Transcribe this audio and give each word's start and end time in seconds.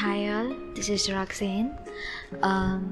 Hi 0.00 0.28
all, 0.28 0.46
this 0.74 0.88
is 0.88 1.02
Roxanne. 1.10 1.66
Um, 2.42 2.84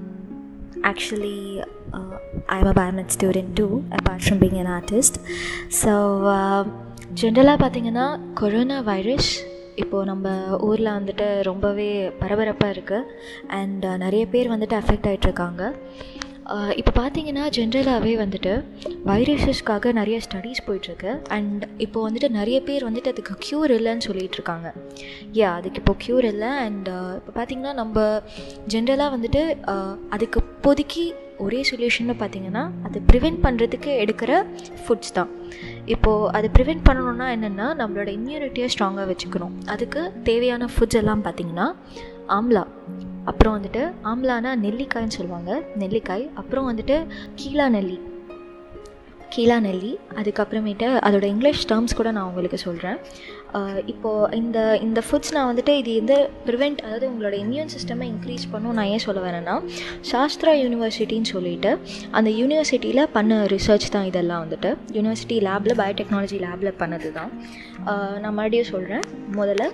actually, 0.85 1.63
uh, 1.91 2.19
I'm 2.49 2.67
a 2.67 2.75
biomed 2.75 3.11
student 3.11 3.57
too, 3.57 3.83
apart 3.91 4.21
from 4.21 4.39
being 4.39 4.59
an 4.59 4.69
artist. 4.69 5.15
So, 5.81 5.93
uh, 6.35 6.63
ஜென்ரலாக 7.21 7.63
பார்த்தீங்கன்னா 7.63 8.07
corona 8.41 8.81
virus 8.91 9.31
இப்போது 9.75 10.09
நம்ம 10.11 10.35
ஊரில் 10.69 10.97
வந்துட்டு 10.99 11.29
ரொம்பவே 11.43 11.89
பரபரப்பாக 12.21 12.75
இருக்குது 12.77 13.09
அண்ட் 13.61 13.87
uh, 13.93 13.97
நிறைய 14.05 14.25
பேர் 14.35 14.53
வந்துட்டு 14.55 14.79
அஃபெக்ட் 14.83 15.09
ஆகிட்ருக்காங்க 15.13 15.63
இப்போ 16.81 16.93
பார்த்தீங்கன்னா 16.99 17.45
ஜென்ரலாகவே 17.57 18.13
வந்துட்டு 18.21 18.53
வைரஸஸ்க்காக 19.09 19.93
நிறைய 19.99 20.19
ஸ்டடீஸ் 20.27 20.61
போயிட்டுருக்கு. 20.67 21.11
அண்ட் 21.37 21.63
இப்போ 21.85 21.99
வந்துட்டு 22.07 22.29
நிறைய 22.37 22.59
பேர் 22.69 22.87
வந்துட்டு 22.89 23.13
அதுக்கு 23.15 23.35
க்யூர் 23.45 23.73
இல்லைன்னு 23.77 24.07
சொல்லிகிட்டு 24.07 24.39
இருக்காங்க. 24.39 24.69
ஏ 25.39 25.45
அதுக்கு 25.59 25.81
இப்போ 25.83 25.95
க்யூர் 26.05 26.27
இல்லை. 26.33 26.51
அண்ட் 26.67 26.89
இப்போ 27.19 27.33
பார்த்தீங்கன்னா 27.39 27.73
நம்ம 27.81 28.07
ஜென்ரலாக 28.75 29.15
வந்துட்டு 29.17 29.43
அதுக்கு 30.17 30.41
இப்போதைக்கு 30.45 31.05
ஒரே 31.47 31.61
சொல்யூஷன்னு 31.71 32.17
பார்த்தீங்கன்னா 32.23 32.63
அது 32.87 32.99
ப்ரிவெண்ட் 33.11 33.41
பண்ணுறதுக்கு 33.47 33.91
எடுக்கிற 34.05 34.33
ஃபுட்ஸ் 34.85 35.15
தான். 35.19 35.31
இப்போது 35.95 36.31
அதை 36.39 36.49
ப்ரிவெண்ட் 36.57 36.87
பண்ணணுன்னா 36.89 37.27
என்னென்னா 37.37 37.67
நம்மளோட 37.83 38.09
இம்யூனிட்டியை 38.19 38.71
ஸ்ட்ராங்காக 38.75 39.07
வச்சுக்கணும். 39.13 39.55
அதுக்கு 39.75 40.03
தேவையான 40.31 40.69
ஃபுட்ஸ் 40.75 41.01
எல்லாம் 41.03 41.25
பார்த்திங்கன்னா 41.29 41.69
ஆம்லா 42.39 42.65
அப்புறம் 43.31 43.57
வந்துட்டு 43.57 43.83
ஆம்லானா 44.13 44.53
நெல்லிக்காய்ன்னு 44.67 45.19
சொல்லுவாங்க. 45.19 45.51
நெல்லிக்காய் 45.83 46.27
அப்புறம் 46.43 46.69
வந்துட்டு 46.71 46.99
கீழா 47.41 47.69
நெல்லி. 47.77 47.99
கீழா 49.35 49.57
நெல்லி 49.65 49.91
அதுக்கப்புறமேட்டு 50.21 50.87
அதோட 51.07 51.25
இங்கிலீஷ் 51.33 51.65
டேர்ம்ஸ் 51.71 51.97
கூட 51.99 52.11
நான் 52.17 52.29
உங்களுக்கு 52.29 52.59
சொல்கிறேன் 52.65 52.99
இப்போது 53.93 54.37
இந்த 54.39 54.59
இந்த 54.87 55.01
ஃபுட்ஸ் 55.07 55.33
நான் 55.37 55.49
வந்துட்டு 55.51 55.73
இது 55.81 55.91
எந்த 56.01 56.15
ப்ரிவெண்ட் 56.47 56.81
அதாவது 56.87 57.07
உங்களோட 57.11 57.35
இம்யூன் 57.45 57.73
சிஸ்டமை 57.75 58.07
இன்க்ரீஸ் 58.13 58.45
பண்ணும் 58.53 58.77
நான் 58.79 58.91
ஏன் 58.95 59.05
சொல்ல 59.07 59.21
வரேன்னா 59.27 59.55
சாஸ்திரா 60.11 60.53
யூனிவர்சிட்டின்னு 60.63 61.31
சொல்லிட்டு 61.35 61.71
அந்த 62.19 62.31
யூனிவர்சிட்டியில் 62.41 63.05
பண்ண 63.17 63.41
ரிசர்ச் 63.55 63.89
தான் 63.97 64.09
இதெல்லாம் 64.11 64.43
வந்துட்டு. 64.45 64.71
யூனிவர்சிட்டி 64.97 65.39
லேபில் 65.49 65.79
பயோடெக்னாலஜி 65.83 66.41
லேபில் 66.47 66.79
பண்ணது 66.83 67.11
தான் 67.19 67.33
நான் 68.23 68.37
மறுபடியும் 68.39 68.71
சொல்கிறேன் 68.75 69.05
முதல்ல 69.41 69.67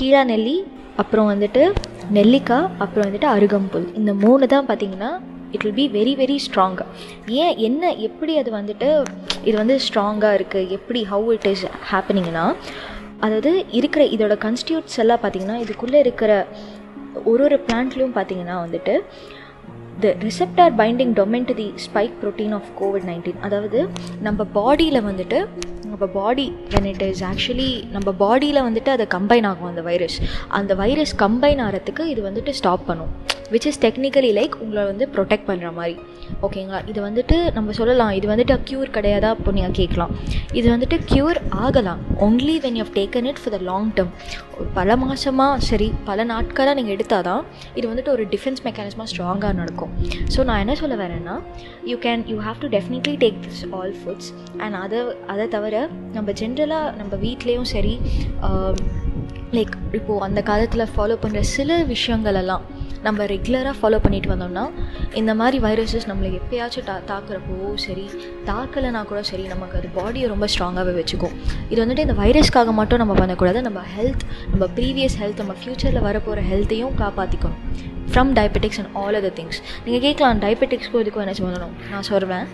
கீழா 0.00 0.24
நெல்லி 0.24 0.64
அப்புறம் 0.96 1.26
வந்துட்டு 1.32 1.72
நெல்லிக்காய் 2.10 2.68
அப்புறம் 2.78 3.06
வந்துட்டு 3.06 3.26
அருகம்புல். 3.26 3.94
இந்த 3.94 4.14
மூணு 4.14 4.46
தான் 4.46 4.66
பார்த்திங்கன்னா 4.66 5.20
it 5.50 5.62
will 5.62 5.74
be 5.74 5.88
very 5.88 6.14
very 6.16 6.36
strong 6.36 6.78
ஏன் 7.26 7.56
என்ன 7.56 7.94
எப்படி 7.96 8.38
அது 8.38 8.50
வந்துட்டு 8.50 9.04
இது 9.44 9.56
வந்து 9.56 9.78
ஸ்ட்ராங்காக 9.78 10.36
இருக்குது 10.36 10.68
எப்படி 10.68 11.06
ஹவு 11.10 11.32
இட் 11.32 11.46
இஸ் 11.46 11.64
ஹேப்பனிங்னா 11.90 12.54
அதாவது 13.20 13.66
இருக்கிற 13.70 14.04
இதோட 14.04 14.36
கன்ஸ்டியூட்ஸ் 14.38 14.98
எல்லாம் 14.98 15.18
பார்த்திங்கன்னா 15.22 15.58
இதுக்குள்ளே 15.60 15.94
இருக்கிற 15.94 16.46
ஒரு 17.24 17.44
ஒரு 17.44 17.60
பிளான்ட்லேயும் 17.68 18.14
பார்த்திங்கன்னா 18.14 18.56
வந்துட்டு 18.64 19.02
the 20.00 20.14
receptor 20.18 20.74
binding 20.76 21.12
domain 21.12 21.54
the 21.54 21.72
spike 21.76 22.12
protein 22.22 22.52
of 22.52 22.70
COVID 22.80 23.04
nineteen 23.04 23.40
அதாவது 23.40 23.88
நம்ம 24.20 24.46
பாடியில் 24.54 25.02
வந்துட்டு 25.02 25.40
நம்ம 25.90 26.06
body 26.14 26.44
when 26.72 26.88
it 26.90 27.02
is 27.06 27.22
actually 27.28 27.70
நம்ம 27.94 28.08
பாடியில் 28.20 28.58
வந்துட்டு 28.66 28.90
அதை 28.96 29.04
கம்பைன் 29.14 29.46
ஆகும் 29.50 29.68
அந்த 29.70 29.82
வைரஸ் 29.88 30.16
அந்த 30.58 30.72
வைரஸ் 30.80 31.14
கம்பைன் 31.22 31.60
ஆகிறதுக்கு 31.66 32.04
இது 32.12 32.20
வந்துட்டு 32.28 32.52
ஸ்டாப் 32.58 32.84
பண்ணும். 32.90 33.12
விச் 33.52 33.68
இஸ் 33.70 33.80
டெக்னிக்கலி 33.84 34.30
லைக் 34.38 34.54
உங்களை 34.64 34.84
வந்து 34.90 35.06
ப்ரொடெக்ட் 35.14 35.46
பண்ணுற 35.50 35.70
மாதிரி. 35.78 35.96
ஓகேங்களா 36.46 36.80
இது 36.90 37.00
வந்துட்டு 37.06 37.36
நம்ம 37.56 37.72
சொல்லலாம். 37.78 38.12
இது 38.18 38.26
வந்துட்டு 38.32 38.54
க்யூர் 38.68 38.90
கிடையாதா? 38.96 39.30
அப்போ 39.36 39.52
நீங்கள் 39.56 39.76
கேட்கலாம். 39.80 40.12
இது 40.58 40.66
வந்துட்டு 40.74 40.96
க்யூர் 41.12 41.38
ஆகலாம். 41.64 42.00
Only 42.26 42.56
when 42.64 42.78
you 42.80 42.86
taken 42.98 43.28
it 43.30 43.40
for 43.42 43.54
the 43.56 43.60
long 43.70 43.90
term 43.98 44.12
பல 44.78 44.96
மாதமாக 45.02 45.58
சரி 45.70 45.88
பல 46.08 46.24
நாட்களாக 46.30 46.74
நீங்கள் 46.78 46.94
எடுத்தால் 46.96 47.26
தான் 47.28 47.44
இது 47.78 47.86
வந்துட்டு 47.90 48.12
ஒரு 48.16 48.24
டிஃபென்ஸ் 48.34 48.60
மெக்கானிசமாக 48.66 49.08
ஸ்ட்ராங்காக 49.12 49.52
நடக்கும். 49.60 49.92
ஸோ 50.34 50.40
நான் 50.48 50.62
என்ன 50.64 50.74
சொல்ல 50.82 50.96
வரேன்னா 51.02 51.36
you 51.90 51.96
can 52.06 52.24
you 52.32 52.36
have 52.48 52.58
to 52.64 52.70
definitely 52.76 53.14
take 53.24 53.38
this 53.46 53.62
all 53.78 53.94
foods 54.00 54.30
and 54.64 54.76
அதை 54.84 55.00
அதை 55.34 55.46
தவிர 55.56 55.84
நம்ம 56.16 56.32
ஜென்ரலாக 56.42 56.96
நம்ம 57.00 57.12
வீட்லேயும் 57.26 57.70
சரி 57.74 57.94
லைக் 59.56 59.74
இப்போது 59.92 60.20
அந்த 60.20 60.40
காலத்தில் 60.42 60.90
ஃபாலோ 60.96 61.14
பண்ணுற 61.22 61.40
சில 61.54 61.78
விஷயங்களெல்லாம் 61.84 62.64
நம்ம 63.02 63.26
ரெகுலராக 63.32 63.74
ஃபாலோ 63.78 63.98
பண்ணிட்டு 64.04 64.28
வந்தோம்னா 64.32 64.64
இந்த 65.14 65.32
மாதிரி 65.34 65.58
வைரஸஸ் 65.66 66.06
நம்மளை 66.10 66.30
எப்பயாச்சும் 66.38 66.86
தா 66.88 66.96
தாக்குறப்போ 67.10 67.74
சரி 67.84 68.04
தாக்கலைனா 68.44 69.00
கூட 69.04 69.20
சரி 69.22 69.44
நமக்கு 69.46 69.78
அது 69.78 69.88
பாடியை 69.98 70.26
ரொம்ப 70.28 70.46
ஸ்ட்ராங்காகவே 70.52 70.92
வச்சுக்கும். 71.00 71.34
இது 71.70 71.78
வந்துட்டு 71.84 72.04
இந்த 72.06 72.16
வைரஸ்க்காக 72.22 72.72
மட்டும் 72.80 73.00
நம்ம 73.02 73.14
பண்ணக்கூடாது. 73.14 73.62
நம்ம 73.68 73.82
ஹெல்த் 73.96 74.24
நம்ம 74.50 74.68
ப்ரீவியஸ் 74.78 75.16
ஹெல்த் 75.22 75.40
நம்ம 75.44 75.56
ஃப்யூச்சரில் 75.60 76.06
வரப்போகிற 76.08 76.44
ஹெல்த்தையும் 76.52 76.94
காப்பாற்றிக்கணும் 77.02 77.62
from 78.12 78.30
diabetics 78.38 78.78
and 78.82 78.92
all 79.00 79.16
other 79.20 79.34
things 79.40 79.58
நீங்கள் 79.84 80.04
கேட்கலாம் 80.06 80.40
டயபெட்டிக்ஸ்க்கும் 80.44 81.02
இதுக்கும் 81.04 81.24
என்ன 81.24 81.34
சொல்லணும் 81.40 81.74
நான் 81.90 82.06
சொல்வேன் 82.12 82.46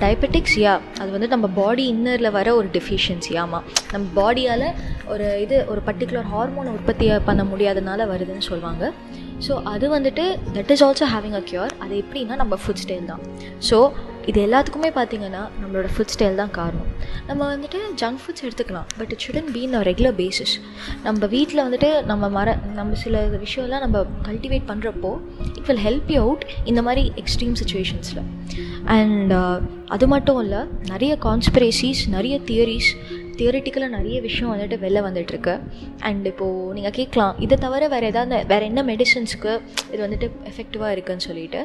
டயபெட்டிக்ஸ் 0.00 0.58
யா 0.58 0.80
அது 1.00 1.10
வந்து 1.10 1.28
நம்ம 1.28 1.46
பாடி 1.54 1.92
இன்னரில் 1.92 2.30
வர 2.30 2.54
ஒரு 2.54 2.68
டெஃபிஷியன்சி 2.72 3.38
ஆமாம் 3.38 3.64
நம்ம 3.92 4.04
பாடியால் 4.16 4.66
ஒரு 5.06 5.40
இது 5.40 5.64
ஒரு 5.68 5.80
பர்டிகுலர் 5.86 6.22
ஹார்மோன் 6.22 6.68
உற்பத்தி 6.68 7.10
பண்ண 7.24 7.44
முடியாதனால 7.44 8.06
வருதுன்னு 8.08 8.38
சொல்லுவாங்க 8.38 8.84
ஸோ 9.48 9.62
அது 9.64 9.88
வந்துட்டு 9.88 10.24
that 10.54 10.70
is 10.70 10.84
also 10.84 11.06
having 11.06 11.32
a 11.32 11.42
cure 11.50 11.72
அது 11.78 11.94
எப்படின்னா 11.94 12.36
நம்ம 12.36 12.58
ஃபுட் 12.64 12.80
ஸ்டைல் 12.84 13.04
தான். 13.04 13.20
ஸோ 13.70 13.76
இது 14.30 14.38
எல்லாத்துக்குமே 14.46 14.90
பார்த்தீங்கன்னா 14.94 15.42
நம்மளோட 15.60 15.88
ஃபுட் 15.94 16.12
ஸ்டைல் 16.14 16.34
தான் 16.34 16.50
காரணம். 16.50 16.88
நம்ம 17.26 17.56
வந்துட்டு 17.56 17.78
ஜங்க் 18.00 18.20
ஃபுட்ஸ் 18.22 18.44
எடுத்துக்கலாம் 18.44 18.88
but 18.98 19.12
it 19.12 19.22
shouldn't 19.26 19.48
be 19.52 19.60
in 19.60 19.76
regular 19.88 20.16
basis 20.16 20.54
நம்ம 21.02 21.26
வீட்டில் 21.26 21.62
வந்துட்டு 21.64 21.90
நம்ம 22.04 22.28
மர 22.28 22.56
நம்ம 22.74 22.94
சில 22.94 23.22
விஷயம்லாம் 23.36 23.84
நம்ம 23.86 24.04
கல்டிவேட் 24.28 24.66
பண்ணுறப்போ 24.66 25.12
it 25.56 25.66
will 25.66 25.84
help 25.84 26.10
you 26.12 26.20
out 26.20 26.44
இந்த 26.64 26.82
மாதிரி 26.82 27.12
எக்ஸ்ட்ரீம் 27.16 27.56
சுச்சுவேஷன்ஸில் 27.62 28.22
அண்ட் 28.96 29.32
அது 29.86 30.06
மட்டும் 30.08 30.40
இல்லை 30.40 30.60
நிறைய 30.86 31.12
கான்ஸ்பிரேசிஸ் 31.22 32.02
நிறைய 32.08 32.40
தியரிஸ் 32.46 32.90
தியரிட்டிக்கலாக 33.38 33.96
நிறைய 33.98 34.16
விஷயம் 34.26 34.52
வந்துட்டு 34.54 34.76
வெளில 34.84 35.02
வந்துட்டுருக்கு. 35.08 35.54
அண்ட் 36.08 36.26
இப்போது 36.32 36.74
நீங்கள் 36.76 36.96
கேட்கலாம் 36.98 37.36
இதை 37.46 37.58
தவிர 37.66 37.88
வேறு 37.94 38.08
ஏதாவது 38.12 38.46
வேறு 38.52 38.64
என்ன 38.70 38.82
மெடிசன்ஸுக்கு 38.90 39.52
இது 39.92 40.02
வந்துட்டு 40.06 40.28
எஃபெக்டிவாக 40.50 40.90
இருக்குதுன்னு 40.96 41.26
சொல்லிட்டு 41.28 41.62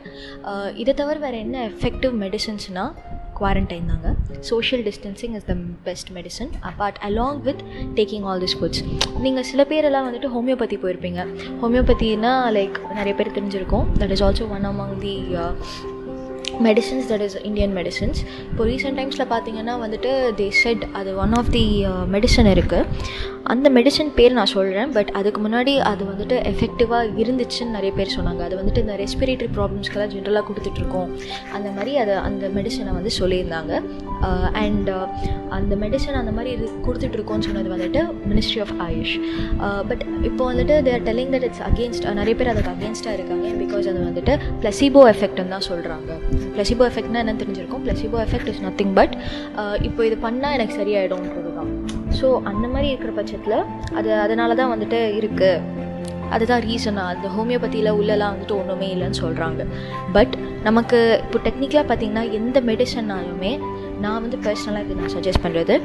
இதை 0.83 0.93
தவிர 1.01 1.17
வேறு 1.25 1.39
என்ன 1.45 1.65
எஃபெக்டிவ் 1.71 2.15
மெடிசன்ஸ்னால் 2.23 2.93
குவாரண்டைன் 3.39 3.87
தாங்க. 3.91 4.09
Social 4.49 4.83
distancing 4.87 5.33
is 5.37 5.47
the 5.47 5.53
best 5.87 6.09
medicine 6.17 6.51
apart 6.69 6.99
along 7.07 7.39
with 7.47 7.63
taking 7.99 8.25
all 8.29 8.43
this 8.43 8.57
foods 8.59 8.83
நீங்கள் 9.25 9.47
சில 9.51 9.65
பேரெல்லாம் 9.71 10.07
வந்துட்டு 10.09 10.29
ஹோமியோபதி 10.35 10.77
போயிருப்பீங்க. 10.83 11.21
ஹோமியோபதினா 11.63 12.33
லைக் 12.59 12.77
நிறைய 12.99 13.15
பேர் 13.19 13.35
தெரிஞ்சிருக்கும். 13.37 13.87
That 13.99 14.15
is 14.17 14.23
also 14.27 14.47
one 14.57 14.67
among 14.71 14.95
the 15.05 15.15
medicines 16.59 17.07
that 17.07 17.21
is 17.21 17.37
Indian 17.43 17.73
medicines 17.73 18.19
இப்போ 18.51 18.65
ரீசெண்ட் 18.65 18.97
டைம்ஸில் 18.97 19.27
பார்த்தீங்கன்னா 19.29 19.75
வந்துட்டு 19.79 20.11
தே 20.35 20.47
செட் 20.63 20.83
அது 20.93 21.11
ஒன் 21.15 21.33
ஆஃப் 21.33 21.51
தி 21.51 21.65
மெடிசன் 22.07 22.49
இருக்குது 22.53 22.87
அந்த 23.51 23.67
மெடிசன் 23.75 24.11
பேர் 24.17 24.35
நான் 24.37 24.51
சொல்கிறேன் 24.53 24.91
பட் 24.95 25.09
அதுக்கு 25.19 25.39
முன்னாடி 25.45 25.71
அது 25.89 26.03
வந்துட்டு 26.09 26.35
எஃபெக்டிவாக 26.51 27.09
இருந்துச்சுன்னு 27.23 27.75
நிறைய 27.77 27.91
பேர் 27.97 28.13
சொன்னாங்க. 28.15 28.41
அது 28.47 28.55
வந்துட்டு 28.59 28.81
இந்த 28.83 28.95
ரெஸ்பிரேட்டரி 29.01 29.49
ப்ராப்ளம்ஸ்க்கெல்லாம் 29.57 30.11
ஜென்ரலாக 30.13 30.43
கொடுத்துட்ருக்கோம். 30.49 31.09
அந்த 31.55 31.69
மாதிரி 31.77 31.93
அதை 32.03 32.13
அந்த 32.27 32.47
மெடிசனை 32.57 32.93
வந்து 32.97 33.11
சொல்லியிருந்தாங்க. 33.19 33.73
அண்ட் 34.63 34.91
அந்த 35.57 35.73
மெடிசன் 35.83 36.19
அந்த 36.21 36.31
மாதிரி 36.37 36.51
இது 36.57 36.67
கொடுத்துட்ருக்கோன்னு 36.85 37.47
சொன்னது 37.49 37.69
வந்துட்டு 37.75 38.01
மினிஸ்ட்ரி 38.31 38.61
ஆஃப் 38.65 38.73
ஆயுஷ் 38.87 39.15
பட் 39.89 40.03
இப்போ 40.29 40.43
வந்துட்டு 40.51 40.77
they're 40.87 41.05
telling 41.09 41.33
that 41.35 41.47
it's 41.49 41.63
against 41.69 42.07
நிறைய 42.21 42.35
பேர் 42.41 42.51
அதுக்கு 42.53 42.73
அகேன்ஸ்டாக 42.75 43.17
இருக்காங்க 43.19 43.49
பிகாஸ் 43.63 43.89
அது 43.93 44.01
வந்துட்டு 44.09 44.35
ப்ளசிபோ 44.63 45.03
எஃபெக்ட்னு 45.13 45.53
தான் 45.55 45.67
சொல்கிறாங்க 45.69 46.11
ப்ளசிபோ 46.55 46.85
எஃபெக்ட்னா 46.91 47.21
என்ன 47.25 47.35
தெரிஞ்சிருக்கும். 47.43 47.83
Placebo 47.87 48.19
effect 48.27 48.51
is 48.53 48.63
nothing 48.67 48.95
but 49.01 49.15
இப்போ 49.89 50.01
இது 50.09 50.19
பண்ணால் 50.27 50.55
எனக்கு 50.59 50.75
சரியாயிடும்ன்றது 50.81 51.53
தான் 51.59 51.71
ஸோ 52.23 52.43
அந்த 52.43 52.67
மாதிரி 52.67 52.87
இருக்கிற 52.87 53.11
பட்சத்தில் 53.11 53.57
அது 53.95 54.13
அதனால 54.15 54.55
தான் 54.55 54.71
வந்துட்டு 54.73 54.99
இருக்குது 55.19 55.81
அதுதான் 56.29 56.61
ரீசனாக 56.61 57.13
அந்த 57.15 57.27
ஹோமியோபதியில் 57.27 57.89
உள்ளலாம் 57.91 58.33
வந்துட்டு 58.33 58.51
ஒன்றுமே 58.51 58.87
இல்லைன்னு 58.93 59.21
சொல்கிறாங்க 59.21 59.63
பட் 60.11 60.35
நமக்கு 60.63 61.21
இப்போ 61.23 61.39
டெக்னிக்கலாக 61.39 61.85
பார்த்திங்கன்னா 61.89 62.31
எந்த 62.31 62.61
மெடிசன்னாலுமே 62.61 63.51
நான் 63.99 64.21
வந்து 64.21 64.37
பர்சனலாக 64.37 64.85
இது 64.85 64.95
நான் 64.95 65.13
சஜஸ்ட் 65.15 65.43
பண்ணுறது 65.43 65.75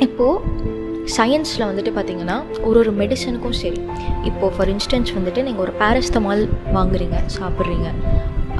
இப்போது 0.00 0.70
சயின்ஸில் 1.06 1.68
வந்துட்டு 1.68 1.92
பார்த்திங்கன்னா 1.94 2.36
ஒரு 2.62 2.78
ஒரு 2.78 2.92
மெடிசனுக்கும் 2.92 3.50
சரி. 3.50 3.80
இப்போது 4.24 4.54
ஃபார் 4.56 4.68
இன்ஸ்டன்ஸ் 4.68 5.12
வந்துட்டு 5.14 5.42
நீங்கள் 5.42 5.64
ஒரு 5.64 5.72
பேரஸ்தமால் 5.80 6.42
வாங்குறீங்க 6.74 7.16
சாப்பிட்றீங்க. 7.40 7.88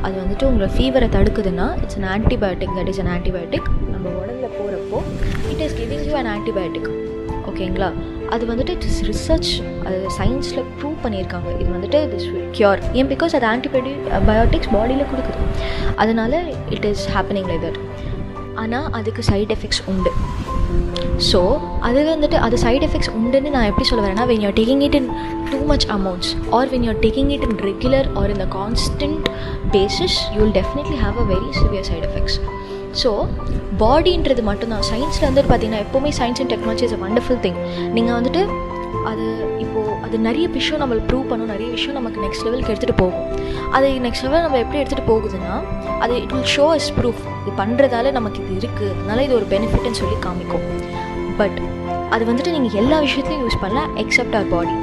அது 0.07 0.15
வந்துட்டு 0.23 0.45
உங்களை 0.51 0.69
ஃபீவரை 0.77 1.09
தடுக்குதுன்னா 1.17 1.67
it's 1.83 1.99
an 2.01 2.09
antibiotic 2.15 2.73
that 2.79 2.91
is 2.93 3.01
an 3.03 3.13
antibiotic 3.17 3.69
நம்ம 3.93 4.07
உடம்புல 4.21 4.49
போகிறப்போ 4.59 4.99
it 5.53 5.63
is 5.67 5.77
giving 5.81 6.05
you 6.09 6.15
an 6.23 6.31
antibiotic 6.37 6.89
ஓகேங்களா 7.51 7.91
அது 8.35 8.45
வந்துட்டு 8.51 8.73
இட் 8.77 8.87
இஸ் 8.89 9.01
ரிசர்ச் 9.11 9.51
அது 9.87 9.97
சயின்ஸில் 10.19 10.63
ப்ரூவ் 10.79 10.99
பண்ணியிருக்காங்க. 11.05 11.49
இது 11.61 11.69
வந்துட்டு 11.77 11.99
திஸ் 12.13 12.27
வில் 12.33 12.51
க்யூர் 12.59 12.81
ஏன்? 12.99 13.09
பிகாஸ் 13.13 13.35
அது 13.39 13.47
ஆன்டிபயோட்டிக் 13.53 14.05
பயோட்டிக்ஸ் 14.31 14.71
பாடியில் 14.75 15.09
கொடுக்குது. 15.11 15.41
அதனால் 16.03 16.37
it 16.77 16.87
is 16.91 17.05
happening 17.17 17.49
like 17.51 17.65
that 17.67 17.81
ஆனால் 18.63 18.87
அதுக்கு 18.99 19.23
சைட் 19.31 19.53
எஃபெக்ட்ஸ் 19.57 19.83
உண்டு. 19.93 20.13
ஸோ 21.31 21.41
அது 21.89 22.01
வந்துட்டு 22.11 22.37
அது 22.47 22.57
சைட் 22.65 22.85
எஃபெக்ட்ஸ் 22.87 23.11
உண்டுன்னு 23.19 23.53
நான் 23.55 23.69
எப்படி 23.71 23.87
சொல்ல 23.91 24.03
வரேன்னா 24.05 24.25
when 24.31 24.43
you're 24.45 24.57
taking 24.61 24.83
it 24.87 24.97
in 25.01 25.09
too 25.51 25.59
much 25.73 25.87
amounts 25.97 26.31
or 26.59 26.71
when 26.73 26.85
you're 26.89 27.01
taking 27.05 27.31
it 27.37 27.45
in 27.49 27.57
regular 27.69 28.09
or 28.21 28.33
in 28.35 28.43
the 28.45 28.49
constant 28.59 29.29
basis 29.77 30.17
you 30.35 30.39
will 30.43 30.57
definitely 30.61 30.99
have 31.05 31.19
a 31.25 31.27
very 31.33 31.51
severe 31.61 31.87
side 31.91 32.07
effects 32.11 32.39
so 33.03 33.13
பாடின்றது 33.83 34.43
மட்டும்தான் 34.51 34.85
சயின்ஸில் 34.91 35.27
வந்துட்டு 35.29 35.51
பார்த்தீங்கன்னா 35.53 35.85
எப்போவுமே 35.87 36.13
science 36.21 36.43
and 36.45 36.53
technology 36.55 36.85
is 36.89 36.97
a 36.99 37.03
wonderful 37.07 37.43
thing 37.47 37.61
நீங்கள் 37.97 38.17
வந்துட்டு 38.19 38.43
அது 39.11 39.25
இப்போது 39.63 39.93
அது 40.07 40.17
நிறைய 40.27 40.47
விஷயம் 40.57 40.81
நம்மளுக்கு 40.83 41.09
ப்ரூவ் 41.11 41.31
பண்ணும் 41.31 41.53
நிறைய 41.53 41.69
விஷயம் 41.77 41.97
நமக்கு 41.99 42.19
நெக்ஸ்ட் 42.25 42.45
லெவலுக்கு 42.47 42.73
எடுத்துகிட்டு 42.73 43.01
போகும். 43.03 43.25
அது 43.77 43.87
நெக்ஸ்ட் 44.07 44.25
லெவல் 44.27 44.45
நம்ம 44.47 44.59
எப்படி 44.65 44.79
எடுத்துகிட்டு 44.81 45.11
போகுதுன்னா 45.13 45.55
அது 46.05 46.13
it 46.23 46.35
will 46.35 46.51
show 46.57 46.67
is 46.81 46.91
proof 46.99 47.23
இது 47.41 47.53
பண்ணுறதால 47.63 48.13
நமக்கு 48.19 48.41
இது 48.45 48.55
இருக்குது 48.61 48.93
அதனால 48.97 49.23
இது 49.27 49.35
ஒரு 49.39 49.47
பெனிஃபிட்னு 49.55 50.01
சொல்லி 50.01 50.19
காமிக்கும். 50.27 50.67
பட் 51.41 51.59
அது 52.15 52.23
வந்துட்டு 52.31 52.55
நீங்கள் 52.55 52.81
எல்லா 52.83 52.97
விஷயத்துலையும் 53.05 53.45
யூஸ் 53.47 53.61
பண்ணலாம் 53.65 53.93
எக்ஸப்ட் 54.03 54.37
அவர் 54.39 54.51
பாடி 54.55 54.75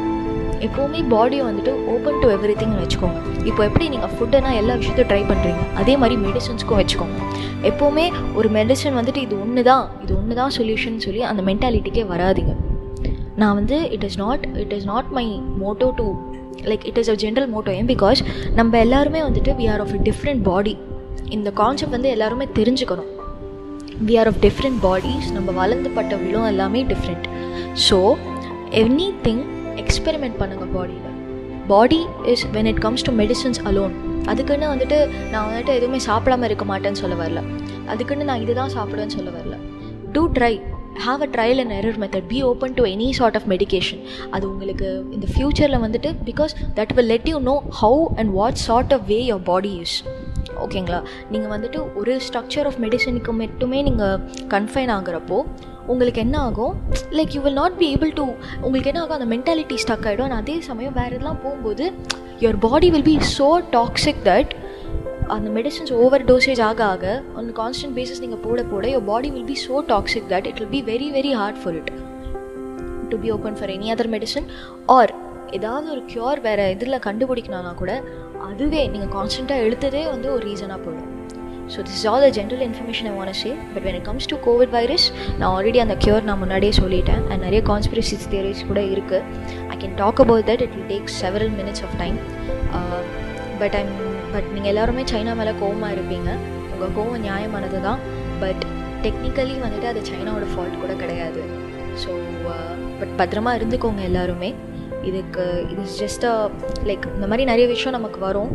எப்போவுமே 0.67 1.01
பாடியை 1.11 1.43
வந்துட்டு 1.47 1.73
ஓப்பன் 1.91 2.17
டு 2.21 2.27
எவ்ரி 2.35 2.53
திங்னு 2.61 2.79
வச்சுக்கோங்க. 2.81 3.19
இப்போ 3.49 3.61
எப்படி 3.67 3.85
நீங்கள் 3.93 4.11
ஃபுட்டுனா 4.13 4.49
எல்லா 4.61 4.73
விஷயத்தையும் 4.79 5.09
ட்ரை 5.11 5.21
பண்ணுறீங்க 5.29 5.61
அதே 5.81 5.93
மாதிரி 6.01 6.15
மெடிசன்ஸ்க்கும் 6.23 6.79
வச்சுக்கோங்க. 6.81 7.19
எப்போவுமே 7.69 8.05
ஒரு 8.39 8.49
மெடிசன் 8.57 8.97
வந்துட்டு 8.99 9.21
இது 9.25 9.35
ஒன்று 9.43 9.63
தான் 9.69 9.85
இது 10.03 10.11
ஒன்று 10.17 10.39
தான் 10.41 10.53
சொல்யூஷன் 10.57 10.97
சொல்லி 11.05 11.21
அந்த 11.29 11.43
மென்டாலிட்டிக்கே 11.49 12.03
வராதிங்க. 12.13 12.55
நான் 13.41 13.55
வந்து 13.59 13.77
it 13.97 14.05
is 14.07 14.19
not 14.23 14.43
it 14.63 14.73
is 14.77 14.87
not 14.91 15.11
my 15.19 15.25
motto 15.61 15.89
to 15.99 16.07
like 16.71 16.85
it 16.91 16.99
is 17.03 17.11
a 17.15 17.17
general 17.23 17.49
motto 17.55 17.71
ஏன்? 17.79 17.89
பிகாஸ் 17.93 18.21
நம்ம 18.59 18.79
எல்லாருமே 18.85 19.21
வந்துட்டு 19.27 19.53
we 19.61 19.67
are 19.75 19.83
of 19.85 19.95
different 20.09 20.43
body 20.49 20.75
இந்த 21.37 21.49
கான்செப்ட் 21.61 21.95
வந்து 21.97 22.13
எல்லாருமே 22.15 22.47
தெரிஞ்சுக்கணும். 22.59 23.09
We 24.07 24.15
are 24.21 24.27
of 24.27 24.39
different 24.41 24.79
bodies 24.81 25.29
நம்ம 25.31 25.51
வளர்ந்து 25.51 25.89
பட்ட 25.89 26.15
விழும் 26.15 26.45
எல்லாமே 26.45 26.83
different 26.83 27.27
so 27.87 27.97
any 28.83 29.07
thing 29.25 29.43
experiment 29.75 30.37
பண்ணுங்கள் 30.41 30.71
பாடியில் 30.75 31.05
body 31.67 31.99
is 32.25 32.45
when 32.51 32.65
it 32.65 32.81
comes 32.85 33.05
to 33.07 33.11
medicines 33.11 33.59
alone 33.69 33.93
அதுக்குன்னு 34.25 34.67
வந்துட்டு 34.71 34.97
நான் 35.31 35.47
வந்துட்டு 35.49 35.73
எதுவுமே 35.73 35.99
சாப்பிடாம 36.07 36.43
இருக்க 36.43 36.65
மாட்டேன்னு 36.65 37.01
சொல்ல 37.03 37.15
வரல. 37.15 37.41
அதுக்குன்னு 37.87 38.23
நான் 38.23 38.41
இதுதான் 38.41 38.73
சாப்பிடுவேன்னு 38.75 39.15
சொல்ல 39.17 39.29
வரல. 39.29 39.55
To 40.11 40.23
try 40.37 40.53
have 41.05 41.21
a 41.21 41.29
trial 41.35 41.59
and 41.59 41.71
error 41.71 41.99
method 42.03 42.27
be 42.27 42.39
open 42.43 42.73
to 42.73 42.83
any 42.85 43.09
sort 43.19 43.35
of 43.35 43.47
medication 43.47 44.01
அது 44.31 44.45
உங்களுக்கு 44.49 44.87
இந்த 45.11 45.27
ஃப்யூச்சரில் 45.33 45.83
வந்துட்டு 45.85 46.09
because 46.25 46.53
that 46.79 46.93
will 46.97 47.11
let 47.13 47.29
you 47.29 47.39
know 47.51 47.55
how 47.81 48.01
and 48.15 48.31
what 48.31 48.59
sort 48.65 48.93
of 48.93 49.05
way 49.07 49.19
your 49.25 49.43
body 49.43 49.71
use 49.79 49.95
ஓகேங்களா? 50.65 50.99
நீங்கள் 51.31 51.51
வந்துட்டு 51.55 51.79
ஒரு 51.95 52.13
ஸ்ட்ரக்சர் 52.27 52.67
ஆஃப் 52.69 52.79
மெடிசனுக்கு 52.85 53.31
மட்டுமே 53.41 53.81
நீங்கள் 53.81 54.15
கன்ஃபைன் 54.55 54.91
ஆகுறப்போ 54.97 55.39
உங்களுக்கு 55.87 56.21
என்ன 56.21 56.39
ஆகும்? 56.39 56.73
Like 57.11 57.35
you 57.35 57.41
will 57.41 57.59
not 57.61 57.77
be 57.77 57.87
able 57.95 58.13
to 58.13 58.25
உங்களுக்கு 58.61 58.89
என்ன 58.91 59.01
ஆகும்? 59.01 59.17
அந்த 59.19 59.29
மென்டாலிட்டி 59.35 59.77
ஸ்டக் 59.83 60.07
ஆகிடும் 60.09 60.37
அதே 60.39 60.61
சமயம் 60.69 60.93
வேறு 60.93 61.13
இதெல்லாம் 61.15 61.41
போகும்போது 61.43 61.85
your 62.39 62.59
body 62.59 62.89
will 62.89 63.07
be 63.11 63.17
so 63.37 63.47
toxic 63.77 64.21
that 64.23 64.51
அந்த 65.27 65.49
மெடிசன்ஸ் 65.49 65.91
ஓவர் 66.03 66.23
டோசேஜ் 66.25 66.61
ஆக 66.61 66.83
ஆக 66.83 67.05
ஆன் 67.35 67.49
கான்ஸ்டன்ட் 67.53 67.95
பேசிஸ் 67.97 68.21
நீங்கள் 68.21 68.43
போட 68.45 68.63
போட 68.63 68.87
your 68.87 69.05
body 69.05 69.29
will 69.29 69.45
be 69.45 69.57
so 69.67 69.77
toxic 69.87 70.29
that 70.29 70.47
it 70.47 70.59
will 70.59 70.73
be 70.77 70.81
very 70.91 71.09
very 71.17 71.33
hard 71.41 71.59
for 71.63 71.75
it 71.75 71.91
to 73.09 73.17
be 73.17 73.31
open 73.31 73.57
for 73.59 73.69
any 73.69 73.89
other 73.95 74.11
medicine 74.15 74.47
or 74.97 75.13
ஏதாவது 75.51 75.87
ஒரு 75.91 76.01
cure 76.13 76.39
வேறு 76.39 76.65
இதில் 76.71 77.03
கண்டுபிடிக்கணும்னா 77.07 77.73
கூட 77.73 77.91
அதுவே 78.47 78.81
நீங்கள் 78.93 79.13
கான்ஸ்டண்ட்டாக 79.15 79.63
எழுத்ததே 79.65 80.03
வந்து 80.13 80.27
ஒரு 80.35 80.43
ரீசனாக 80.49 80.79
போயிடும். 80.85 81.09
So 81.73 81.79
this 81.87 81.97
is 81.99 82.07
all 82.11 82.23
the 82.25 82.29
general 82.37 82.63
information 82.67 83.07
I 83.09 83.13
want 83.17 83.37
say 83.41 83.51
but 83.73 83.83
when 83.87 83.97
it 83.99 84.05
comes 84.09 84.29
to 84.31 84.37
COVID 84.47 84.71
virus 84.77 85.07
நான் 85.39 85.49
ஆல்ரெடி 85.55 85.79
அந்த 85.85 85.95
க்யூர் 86.05 86.27
நான் 86.29 86.41
முன்னாடியே 86.43 86.73
சொல்லிட்டேன். 86.81 87.21
அண்ட் 87.31 87.43
நிறைய 87.47 87.61
கான்ஸ்பிரசிஸ் 87.71 88.25
தியரிஸ் 88.33 88.63
கூட 88.69 88.81
இருக்குது 88.93 89.19
I 89.73 89.77
can 89.83 89.97
talk 90.03 90.21
about 90.25 90.47
that 90.51 90.63
it 90.65 90.73
will 90.77 90.89
take 90.93 91.11
several 91.21 91.53
minutes 91.59 91.83
of 91.87 91.95
time 92.01 92.17
but 93.61 93.77
I'm 93.81 93.93
but 94.33 94.49
நீங்கள் 94.55 94.71
எல்லாருமே 94.73 95.03
சைனா 95.11 95.35
மேலே 95.41 95.53
கோவமாக 95.61 95.95
இருப்பீங்க. 95.97 96.29
உங்கள் 96.73 96.93
கோவம் 96.97 97.23
நியாயமானது 97.27 97.79
தான் 97.87 98.01
பட் 98.43 98.63
டெக்னிக்கலி 99.05 99.55
வந்துட்டு 99.65 99.87
அது 99.91 100.01
சைனாவோட 100.11 100.47
ஃபால்ட் 100.53 100.81
கூட 100.83 100.93
கிடையாது. 101.03 101.41
ஸோ 102.03 102.09
பட் 102.99 103.13
uh, 103.13 103.17
பத்திரமா 103.19 103.51
இருந்துக்கோங்க 103.59 104.01
எல்லாருமே. 104.09 104.49
இதுக்கு 105.03 105.65
இது 105.69 105.81
இஸ் 105.81 106.03
ஜஸ்ட் 106.03 106.25
அ 106.25 106.49
லைக் 106.83 107.15
இந்த 107.15 107.27
மாதிரி 107.27 107.43
நிறைய 107.43 107.67
விஷயம் 107.67 108.01
நமக்கு 108.01 108.19
வரும். 108.19 108.51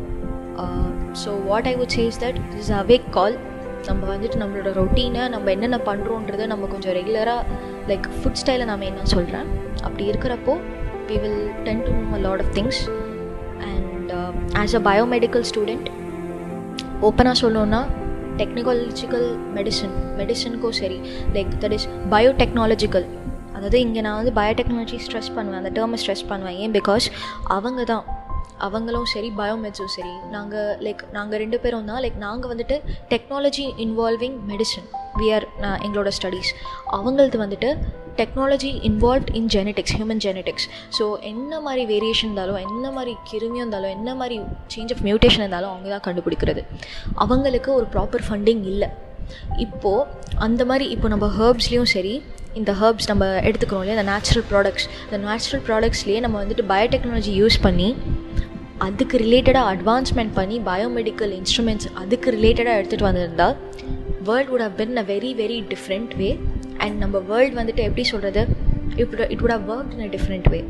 So 1.25 1.44
what 1.44 1.67
I 1.67 1.76
would 1.76 1.94
says 1.96 2.20
that 2.20 2.37
is 2.58 2.73
awake 2.73 3.11
call 3.11 3.38
நம்ம 3.87 4.17
வந்துட்டு 4.17 4.35
நம்மளோட 4.35 4.73
ரொட்டீனை 4.73 5.29
நம்ம 5.29 5.50
என்னென்ன 5.50 5.76
பண்ணுறோன்றதை 5.76 6.46
நம்ம 6.46 6.67
கொஞ்சம் 6.67 6.93
ரெகுலராக 6.93 7.43
லைக் 7.88 8.08
ஃபுட் 8.23 8.38
ஸ்டைலை 8.43 8.64
நம்ம 8.64 8.85
என்ன 8.85 9.05
சொல்கிறேன் 9.05 9.46
அப்படி 9.82 10.11
இருக்கிறப்போ 10.11 10.56
we 11.08 11.20
will 11.20 11.50
tend 11.64 11.82
to 11.82 11.91
know 11.91 12.14
a 12.14 12.19
lot 12.19 12.41
of 12.41 12.55
things 12.55 12.88
and 13.58 14.12
as 14.56 14.75
a 14.75 14.81
biomedical 14.81 15.44
student 15.52 15.88
ஓப்பனாக 17.00 17.37
சொல்லணுன்னா 17.41 17.87
டெக்னிகாலஜிக்கல் 18.37 19.38
மெடிசன் 19.55 19.94
மெடிசனுக்கும் 20.19 20.70
சரி 20.70 21.00
லைக் 21.32 21.49
தட் 21.61 21.73
இஸ் 21.73 21.88
பயோடெக்னாலஜிக்கல் 22.11 23.06
அதாவது 23.65 23.79
இங்கே 23.85 24.01
நான் 24.07 24.19
வந்து 24.21 24.33
பயோடெக்னாலஜி 24.39 24.97
ஸ்ட்ரெஸ் 25.05 25.31
பண்ணுவேன் 25.37 25.61
அந்த 25.61 25.71
டேர்மை 25.77 25.99
ஸ்ட்ரெஸ் 26.03 26.23
பண்ணுவேன். 26.31 26.57
ஏன்? 26.63 26.73
பிகாஸ் 26.79 27.05
அவங்க 27.57 27.85
தான். 27.91 28.05
அவங்களும் 28.67 29.07
சரி 29.13 29.29
பயோமெட்ஸும் 29.39 29.93
சரி. 29.95 30.13
நாங்கள் 30.35 30.69
லைக் 30.87 31.01
நாங்கள் 31.17 31.41
ரெண்டு 31.43 31.59
பேரும் 31.63 31.87
தான் 31.91 32.01
லைக் 32.05 32.19
நாங்கள் 32.25 32.51
வந்துட்டு 32.53 32.77
technology 33.13 33.65
involving 33.85 34.37
medicine 34.51 34.87
we 35.21 35.27
are 35.37 35.47
நான் 35.63 35.81
எங்களோட 35.87 36.11
ஸ்டடீஸ் 36.19 36.51
அவங்களது 36.99 37.39
வந்துட்டு 37.45 37.71
technology 38.21 38.71
involve 38.89 39.31
in 39.41 39.49
genetics 39.57 39.95
human 39.99 40.23
genetics 40.27 40.67
so 40.99 41.07
என்ன 41.31 41.61
மாதிரி 41.61 41.85
வேரியேஷன் 41.93 42.29
இருந்தாலும் 42.29 42.61
என்ன 42.67 42.91
மாதிரி 42.91 43.15
கிருமியும் 43.31 43.65
இருந்தாலும் 43.65 43.95
என்ன 43.97 44.15
மாதிரி 44.21 44.39
சேஞ்ச் 44.75 44.95
ஆஃப் 44.97 45.03
மியூட்டேஷன் 45.09 45.45
இருந்தாலும் 45.45 45.73
அவங்க 45.73 45.89
தான் 45.97 46.07
கண்டுபிடிக்கிறது. 46.09 46.65
அவங்களுக்கு 47.15 47.73
ஒரு 47.75 47.89
ப்ராப்பர் 47.97 48.27
ஃபண்டிங் 48.29 48.65
இல்லை. 48.75 48.91
இப்போது 49.57 50.07
அந்த 50.47 50.63
மாதிரி 50.65 50.87
இப்போ 50.95 51.09
நம்ம 51.09 51.27
ஹர்ப்ஸ்லேயும் 51.41 51.91
சரி 51.97 52.15
இந்த 52.61 52.73
ஹர்ப்ஸ் 52.81 53.09
நம்ம 53.11 53.25
எடுத்துக்கிறோம் 53.49 53.83
இல்லையா? 53.83 53.97
இந்த 53.99 54.06
நேச்சுரல் 54.12 54.45
ப்ராடக்ட்ஸ் 54.51 54.87
இந்த 55.05 55.19
நேச்சுரல் 55.29 55.62
ப்ராடக்ட்ஸ்லேயே 55.69 56.21
நம்ம 56.25 56.37
வந்துட்டு 56.45 56.65
பயோடெக்னாலஜி 56.73 57.33
யூஸ் 57.41 57.56
பண்ணி 57.67 57.89
அதுக்கு 58.87 59.17
ரிலேட்டடாக 59.25 59.73
அட்வான்ஸ்மெண்ட் 59.75 60.33
பண்ணி 60.39 60.56
பயோமெடிக்கல் 60.71 61.33
இன்ஸ்ட்ருமெண்ட்ஸ் 61.41 61.89
அதுக்கு 62.03 62.29
ரிலேட்டடாக 62.37 62.79
எடுத்துகிட்டு 62.81 63.09
வந்திருந்தால் 63.11 63.56
world 64.29 64.51
would 64.53 64.65
have 64.67 64.77
been 64.81 64.97
a 65.03 65.05
very 65.12 65.31
very 65.43 65.59
different 65.73 66.15
way 66.21 66.31
and 66.85 66.97
நம்ம 67.05 67.19
வேர்ல்டு 67.31 67.59
வந்துட்டு 67.61 67.83
எப்படி 67.89 68.05
சொல்கிறது 68.12 68.43
it 69.01 69.15
it 69.35 69.43
would 69.43 69.55
have 69.56 69.69
work 69.75 69.93
in 69.97 70.05
a 70.09 70.11
different 70.17 70.49
way 70.55 70.61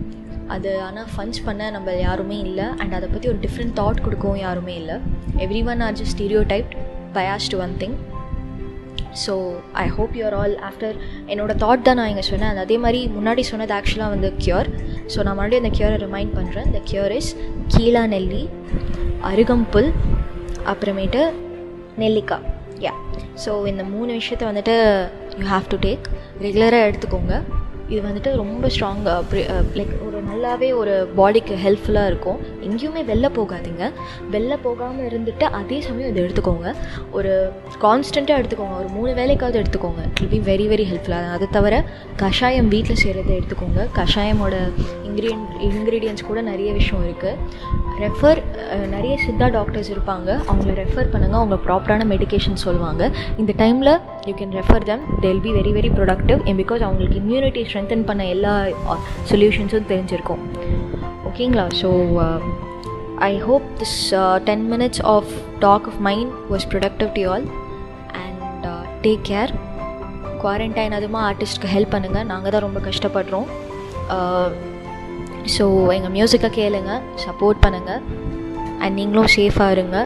அது 0.55 0.71
ஆனால் 0.87 1.09
ஃபன்ஸ் 1.13 1.39
பண்ண 1.45 1.71
நம்ம 1.77 1.93
யாருமே 2.07 2.39
இல்லை. 2.47 2.65
அண்ட் 2.81 2.95
அதை 2.97 3.07
பற்றி 3.13 3.29
ஒரு 3.33 3.39
டிஃப்ரெண்ட் 3.45 3.75
தாட் 3.81 4.03
கொடுக்கவும் 4.07 4.43
யாருமே 4.47 4.75
இல்லை. 4.81 4.97
Everyone 5.73 5.83
are 5.87 5.95
just 6.01 6.15
stereotype 6.53 6.73
bias 7.19 7.47
to 7.53 7.59
one 7.67 7.75
thing 7.83 7.95
so 9.23 9.35
I 9.83 9.87
hope 9.97 10.15
you are 10.21 10.37
all 10.41 10.57
after 10.69 10.97
என்னோடய 11.33 11.57
தாட் 11.63 11.87
தான் 11.89 11.99
நான் 12.01 12.11
இங்கே 12.13 12.25
சொன்னேன். 12.31 12.61
அதே 12.65 12.77
மாதிரி 12.85 13.01
முன்னாடி 13.17 13.45
சொன்னது 13.51 13.75
ஆக்சுவலாக 13.79 14.15
வந்து 14.15 14.31
க்யூர் 14.45 14.71
ஸோ 15.13 15.19
நான் 15.27 15.39
மறுபடியும் 15.41 15.65
அந்த 15.65 15.73
க்யூரை 15.79 15.97
ரிமைண்ட் 16.07 16.35
பண்ணுறேன் 16.39 16.69
இந்த 16.71 16.83
க்யூர் 16.91 17.15
இஸ் 17.21 17.31
கீழா 17.75 18.05
நெல்லி 18.15 18.45
அருகம்புல் 19.31 19.91
அப்புறமேட்டு 20.73 21.23
நெல்லிக்காய். 22.03 22.47
யா 22.87 22.95
ஸோ 23.43 23.51
இந்த 23.73 23.83
மூணு 23.95 24.11
விஷயத்த 24.21 24.45
வந்துட்டு 24.51 24.77
யூ 25.41 25.45
ஹாவ் 25.55 25.69
டு 25.75 25.79
டேக் 25.87 26.07
ரெகுலராக 26.47 26.89
எடுத்துக்கோங்க. 26.89 27.35
இது 27.93 28.01
வந்துட்டு 28.09 28.31
ரொம்ப 28.43 28.67
ஸ்ட்ராங்காக 28.75 29.41
லைக் 29.79 29.91
uh, 29.95 29.99
uh, 29.99 30.07
ஒரு 30.07 30.19
ஃபுல்லாகவே 30.45 30.69
ஒரு 30.81 30.95
பாடிக்கு 31.19 31.55
ஹெல்ப்ஃபுல்லாக 31.63 32.09
இருக்கும். 32.11 32.41
எங்கேயுமே 32.67 33.03
வெளில 33.11 33.27
போகாதீங்க. 33.37 33.85
வெளில 34.33 34.55
போகாமல் 34.65 35.07
இருந்துட்டு 35.11 35.45
அதே 35.59 35.79
சமயம் 35.87 36.11
இதை 36.11 36.21
எடுத்துக்கோங்க. 36.25 36.69
ஒரு 37.19 37.31
கான்ஸ்டண்ட்டாக 37.85 38.41
எடுத்துக்கோங்க. 38.41 38.75
ஒரு 38.83 38.89
மூணு 38.97 39.13
வேலைக்காவது 39.21 39.59
எடுத்துக்கோங்க. 39.63 40.03
இட் 40.25 40.33
பி 40.35 40.41
வெரி 40.51 40.67
வெரி 40.73 40.87
ஹெல்ப்ஃபுல்லாக 40.91 41.31
அதை 41.37 41.47
தவிர 41.57 41.77
கஷாயம் 42.23 42.69
வீட்டில் 42.75 43.01
செய்கிறத 43.05 43.33
எடுத்துக்கோங்க. 43.39 43.87
கஷாயமோட 44.01 44.57
இன்க்ரீடியன் 45.09 45.47
இன்க்ரீடியன்ஸ் 45.69 46.29
கூட 46.31 46.43
நிறைய 46.51 46.71
விஷயம் 46.81 47.07
இருக்குது 47.09 47.73
ரெஃபர் 48.05 48.39
நிறைய 48.95 49.15
சித்தா 49.25 49.49
டாக்டர்ஸ் 49.57 49.91
இருப்பாங்க. 49.95 50.29
அவங்கள 50.51 50.73
ரெஃபர் 50.83 51.11
பண்ணுங்கள் 51.15 51.41
அவங்க 51.43 51.59
ப்ராப்பரான 51.67 52.07
மெடிக்கேஷன் 52.13 52.63
சொல்லுவாங்க. 52.67 53.03
இந்த 53.43 53.53
டைமில் 53.63 53.93
you 54.29 54.35
can 54.41 54.55
refer 54.61 54.87
them 54.91 55.05
they'll 55.25 55.43
be 55.47 55.53
very 55.59 55.75
very 55.79 55.93
productive 55.99 56.41
because 56.63 56.85
அவங்களுக்கு 56.89 57.21
இம்யூனிட்டி 57.25 57.63
ஸ்ட்ரென்தன் 57.71 58.05
பண்ண 58.11 58.23
எல்லா 58.35 58.55
சொல்யூஷன்ஸும் 59.33 59.91
தெரிஞ்சிருக்கும். 59.93 60.34
ஓகேங்களா 61.31 61.67
so 61.83 61.91
I 63.31 63.33
hope 63.49 63.67
this 63.81 63.99
ten 64.49 64.65
minutes 64.73 65.03
of 65.15 65.31
talk 65.67 65.87
of 65.91 66.01
mind 66.09 66.33
was 66.53 66.67
productive 66.73 67.11
to 67.19 67.25
all 67.35 67.47
and 68.23 68.67
take 69.07 69.25
care 69.31 69.53
quarantine 70.43 70.97
அதுமா 70.99 71.21
ஆர்டிஸ்ட்க்கு 71.31 71.69
ஹெல்ப் 71.75 71.93
பண்ணுங்கள் 71.95 72.27
நாங்கள் 72.33 72.53
தான் 72.55 72.65
ரொம்ப 72.67 72.81
கஷ்டப்படுறோம். 72.89 73.47
ஸோ 75.55 75.65
எங்கள் 75.97 76.15
மியூசிக்கை 76.17 76.51
கேளுங்க. 76.59 76.93
சப்போர்ட் 77.25 77.63
பண்ணுங்கள் 77.65 78.03
அண்ட் 78.83 78.95
நீங்களும் 79.01 79.31
சேஃபாக 79.37 79.75
இருங்க. 79.77 79.97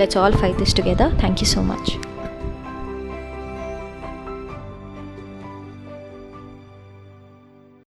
Let's 0.00 0.18
all 0.22 0.36
fight 0.40 0.58
this 0.62 0.76
together 0.78 1.12
thank you 1.22 1.48
so 1.54 1.62
much 1.72 1.90